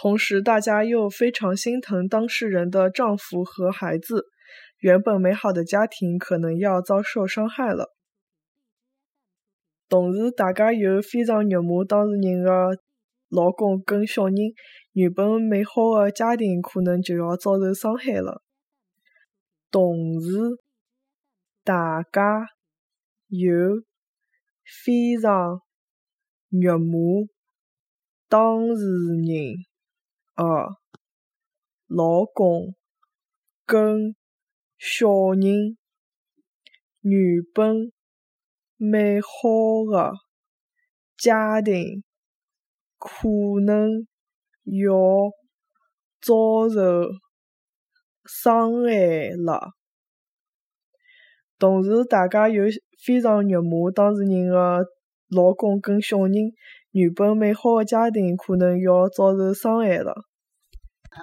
[0.00, 4.26] 同时，大家又非常心疼当事人的丈夫和孩子，
[4.78, 7.92] 原本美好的家庭可能要遭受伤害了。
[9.88, 12.78] 同时，大家又非常肉麻当事人的
[13.28, 14.36] 老公跟小人，
[14.92, 18.40] 原本美好的家庭可能就要遭受伤害了。
[19.72, 20.60] 同时，
[21.64, 22.46] 大家
[23.26, 23.50] 又
[24.84, 25.60] 非常
[26.50, 27.26] 肉麻
[28.28, 28.84] 当事
[29.26, 29.56] 人。
[30.38, 30.76] 个
[31.88, 32.74] 老公
[33.66, 34.14] 跟
[34.76, 35.76] 小人
[37.00, 37.92] 原本
[38.76, 39.28] 美好
[39.90, 40.12] 的
[41.16, 42.04] 家庭
[42.98, 43.28] 可
[43.64, 44.06] 能
[44.64, 44.94] 要
[46.20, 47.10] 遭受
[48.24, 49.72] 伤害了。
[51.58, 52.62] 同时，大家又
[53.04, 54.86] 非常肉麻当事人的
[55.28, 56.52] 老公跟小人
[56.92, 60.24] 原本美好的家庭可能要遭受伤害了。